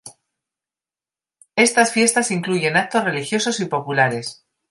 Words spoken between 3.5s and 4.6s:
y populares.